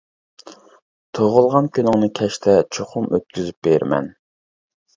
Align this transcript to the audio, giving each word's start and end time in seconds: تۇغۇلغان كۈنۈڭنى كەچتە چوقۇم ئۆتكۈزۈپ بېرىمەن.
تۇغۇلغان 1.17 1.67
كۈنۈڭنى 1.75 2.09
كەچتە 2.21 2.57
چوقۇم 2.79 3.07
ئۆتكۈزۈپ 3.13 3.71
بېرىمەن. 3.71 4.13